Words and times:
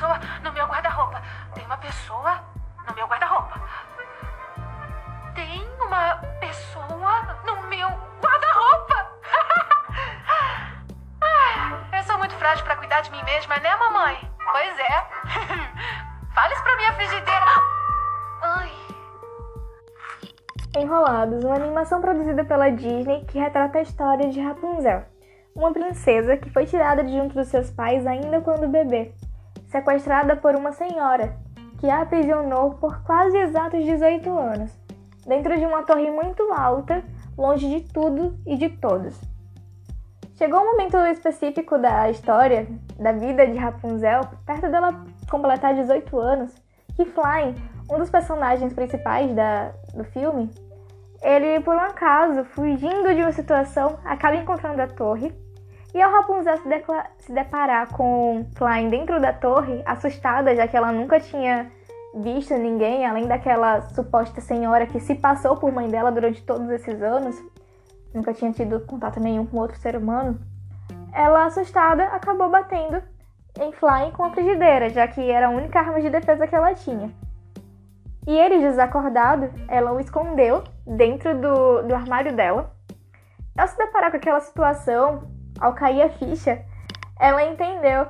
pessoa 0.00 0.18
no 0.42 0.52
meu 0.52 0.66
guarda-roupa. 0.66 1.20
Tem 1.54 1.64
uma 1.66 1.76
pessoa 1.76 2.40
no 2.88 2.94
meu 2.94 3.06
guarda-roupa. 3.06 3.60
Tem 5.34 5.68
uma 5.80 6.16
pessoa 6.40 7.38
no 7.44 7.62
meu 7.68 7.88
guarda-roupa. 8.22 9.10
Ah, 11.22 11.98
eu 11.98 12.02
sou 12.04 12.16
muito 12.16 12.34
frágil 12.36 12.64
para 12.64 12.76
cuidar 12.76 13.02
de 13.02 13.10
mim 13.10 13.22
mesma, 13.24 13.56
né, 13.58 13.76
mamãe? 13.76 14.32
Pois 14.50 14.78
é. 14.78 15.06
Fale 16.34 16.54
isso 16.54 16.62
pra 16.62 16.76
minha 16.76 16.92
frigideira. 16.94 17.46
Ai. 18.42 18.72
Enrolados, 20.76 21.44
uma 21.44 21.56
animação 21.56 22.00
produzida 22.00 22.42
pela 22.44 22.70
Disney 22.70 23.24
que 23.26 23.38
retrata 23.38 23.78
a 23.78 23.82
história 23.82 24.30
de 24.30 24.40
Rapunzel, 24.40 25.04
uma 25.54 25.72
princesa 25.72 26.36
que 26.36 26.50
foi 26.50 26.66
tirada 26.66 27.02
de 27.02 27.12
junto 27.12 27.34
dos 27.34 27.48
seus 27.48 27.70
pais 27.70 28.06
ainda 28.06 28.40
quando 28.40 28.68
bebê, 28.68 29.12
sequestrada 29.68 30.36
por 30.36 30.54
uma 30.54 30.72
senhora 30.72 31.36
que 31.78 31.88
a 31.88 32.02
aprisionou 32.02 32.74
por 32.74 33.02
quase 33.02 33.36
exatos 33.38 33.82
18 33.84 34.38
anos, 34.38 34.70
dentro 35.26 35.58
de 35.58 35.64
uma 35.64 35.82
torre 35.82 36.10
muito 36.10 36.42
alta, 36.52 37.02
longe 37.36 37.68
de 37.68 37.92
tudo 37.92 38.38
e 38.46 38.56
de 38.56 38.68
todos. 38.68 39.18
Chegou 40.34 40.60
um 40.60 40.72
momento 40.72 40.96
específico 40.98 41.78
da 41.78 42.10
história, 42.10 42.66
da 42.98 43.12
vida 43.12 43.46
de 43.46 43.56
Rapunzel, 43.56 44.22
perto 44.44 44.70
dela 44.70 45.04
completar 45.30 45.74
18 45.74 46.18
anos, 46.18 46.54
que 46.94 47.04
Flynn, 47.04 47.54
um 47.90 47.98
dos 47.98 48.10
personagens 48.10 48.72
principais 48.72 49.34
da, 49.34 49.72
do 49.94 50.04
filme, 50.04 50.50
ele, 51.22 51.60
por 51.60 51.74
um 51.74 51.80
acaso, 51.80 52.44
fugindo 52.44 53.14
de 53.14 53.20
uma 53.20 53.32
situação, 53.32 53.98
acaba 54.04 54.36
encontrando 54.36 54.80
a 54.80 54.86
torre. 54.86 55.32
E 55.94 56.00
ao 56.00 56.10
Rapunzel 56.10 56.56
se, 56.58 56.68
se 57.18 57.32
deparar 57.32 57.88
com 57.92 58.46
Flynn 58.56 58.88
dentro 58.88 59.20
da 59.20 59.32
torre, 59.32 59.82
assustada, 59.84 60.54
já 60.54 60.68
que 60.68 60.76
ela 60.76 60.92
nunca 60.92 61.18
tinha 61.18 61.70
visto 62.14 62.54
ninguém, 62.54 63.06
além 63.06 63.26
daquela 63.26 63.80
suposta 63.82 64.40
senhora 64.40 64.86
que 64.86 65.00
se 65.00 65.14
passou 65.14 65.56
por 65.56 65.72
mãe 65.72 65.88
dela 65.88 66.10
durante 66.10 66.42
todos 66.42 66.68
esses 66.70 67.02
anos, 67.02 67.36
nunca 68.14 68.32
tinha 68.32 68.52
tido 68.52 68.80
contato 68.80 69.20
nenhum 69.20 69.46
com 69.46 69.58
outro 69.58 69.76
ser 69.78 69.96
humano, 69.96 70.38
ela, 71.12 71.46
assustada, 71.46 72.04
acabou 72.04 72.48
batendo 72.48 73.02
em 73.58 73.72
Flying 73.72 74.12
com 74.12 74.24
a 74.24 74.30
frigideira, 74.30 74.88
já 74.90 75.06
que 75.08 75.28
era 75.28 75.48
a 75.48 75.50
única 75.50 75.80
arma 75.80 76.00
de 76.00 76.08
defesa 76.08 76.46
que 76.46 76.54
ela 76.54 76.74
tinha. 76.74 77.10
E 78.26 78.36
ele, 78.36 78.58
desacordado, 78.58 79.50
ela 79.66 79.92
o 79.92 79.98
escondeu 79.98 80.62
dentro 80.86 81.34
do, 81.40 81.82
do 81.82 81.94
armário 81.94 82.34
dela. 82.34 82.72
Ao 83.58 83.66
se 83.66 83.76
deparar 83.76 84.10
com 84.10 84.18
aquela 84.18 84.40
situação, 84.40 85.24
ao 85.60 85.74
cair 85.74 86.02
a 86.02 86.08
ficha, 86.08 86.62
ela 87.18 87.44
entendeu 87.44 88.06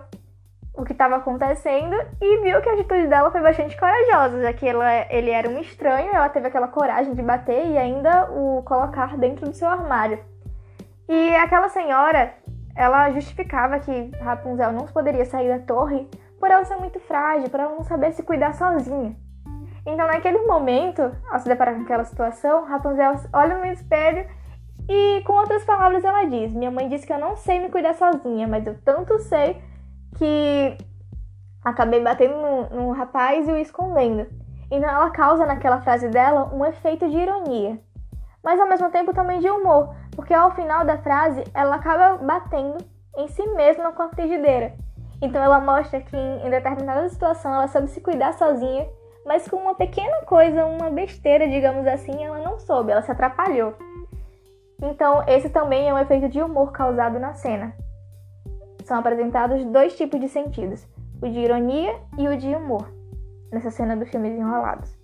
o 0.75 0.85
que 0.85 0.93
estava 0.93 1.17
acontecendo 1.17 1.95
e 2.21 2.39
viu 2.43 2.61
que 2.63 2.69
a 2.69 2.75
atitude 2.75 3.09
dela 3.09 3.31
foi 3.31 3.41
bastante 3.41 3.77
corajosa, 3.77 4.41
já 4.41 4.53
que 4.53 4.69
ela, 4.69 4.87
ele 5.11 5.31
era 5.31 5.49
um 5.49 5.59
estranho, 5.59 6.15
ela 6.15 6.29
teve 6.29 6.47
aquela 6.47 6.69
coragem 6.69 7.13
de 7.13 7.23
bater 7.23 7.67
e 7.67 7.77
ainda 7.77 8.31
o 8.31 8.63
colocar 8.63 9.17
dentro 9.17 9.47
do 9.49 9.55
seu 9.55 9.69
armário. 9.69 10.19
E 11.09 11.35
aquela 11.37 11.69
senhora, 11.69 12.33
ela 12.77 13.11
justificava 13.11 13.81
que 13.81 14.11
Rapunzel 14.21 14.73
não 14.73 14.87
poderia 14.87 15.25
sair 15.25 15.49
da 15.49 15.59
torre 15.67 16.09
por 16.39 16.51
ela 16.51 16.65
ser 16.65 16.77
muito 16.77 17.01
frágil, 17.01 17.51
por 17.51 17.61
ela 17.61 17.75
não 17.75 17.83
saber 17.83 18.13
se 18.13 18.23
cuidar 18.23 18.55
sozinha. 18.55 19.15
Então, 19.85 20.07
naquele 20.07 20.39
momento, 20.47 21.03
ao 21.31 21.39
se 21.39 21.49
deparar 21.49 21.75
com 21.75 21.83
aquela 21.83 22.05
situação, 22.05 22.65
Rapunzel 22.65 23.15
olha 23.33 23.59
no 23.59 23.67
espelho 23.67 24.27
e, 24.93 25.23
com 25.23 25.35
outras 25.35 25.65
palavras, 25.65 26.05
ela 26.05 26.25
diz: 26.25 26.53
Minha 26.53 26.71
mãe 26.73 26.89
disse 26.89 27.07
que 27.07 27.13
eu 27.13 27.19
não 27.19 27.37
sei 27.37 27.61
me 27.61 27.71
cuidar 27.71 27.95
sozinha, 27.95 28.49
mas 28.49 28.67
eu 28.67 28.77
tanto 28.85 29.21
sei 29.21 29.63
que 30.19 30.77
acabei 31.65 32.03
batendo 32.03 32.35
no 32.73 32.91
rapaz 32.91 33.47
e 33.47 33.53
o 33.53 33.57
escondendo. 33.57 34.27
Então, 34.69 34.91
ela 34.91 35.11
causa 35.11 35.47
naquela 35.47 35.81
frase 35.81 36.09
dela 36.09 36.53
um 36.53 36.65
efeito 36.65 37.09
de 37.09 37.17
ironia, 37.17 37.79
mas 38.43 38.59
ao 38.59 38.69
mesmo 38.69 38.91
tempo 38.91 39.15
também 39.15 39.39
de 39.39 39.49
humor, 39.49 39.95
porque 40.17 40.35
ao 40.35 40.57
final 40.57 40.85
da 40.85 40.99
frase 40.99 41.45
ela 41.55 41.77
acaba 41.77 42.17
batendo 42.17 42.79
em 43.17 43.29
si 43.29 43.47
mesma 43.51 43.93
com 43.93 44.03
a 44.03 44.09
frigideira. 44.09 44.75
Então, 45.23 45.41
ela 45.41 45.61
mostra 45.61 46.01
que 46.01 46.17
em 46.17 46.51
determinada 46.51 47.09
situação 47.09 47.55
ela 47.55 47.69
sabe 47.69 47.87
se 47.91 48.01
cuidar 48.01 48.33
sozinha 48.33 48.89
mas 49.25 49.47
com 49.47 49.57
uma 49.57 49.75
pequena 49.75 50.23
coisa, 50.23 50.65
uma 50.65 50.91
besteira, 50.91 51.47
digamos 51.47 51.87
assim, 51.87 52.25
ela 52.25 52.39
não 52.39 52.59
soube, 52.59 52.91
ela 52.91 53.03
se 53.03 53.13
atrapalhou. 53.13 53.75
Então, 54.83 55.23
esse 55.27 55.51
também 55.51 55.89
é 55.89 55.95
um 55.95 55.99
efeito 55.99 56.29
de 56.29 56.41
humor 56.41 56.73
causado 56.73 57.19
na 57.19 57.35
cena. 57.35 57.75
São 58.85 58.99
apresentados 58.99 59.65
dois 59.67 59.97
tipos 59.97 60.19
de 60.21 60.29
sentidos, 60.29 60.87
o 61.23 61.29
de 61.29 61.39
ironia 61.39 61.95
e 62.19 62.29
o 62.29 62.37
de 62.37 62.49
humor, 62.55 62.91
nessa 63.53 63.71
cena 63.71 63.97
do 63.97 64.07
filme 64.07 64.31
Enrolados. 64.31 65.00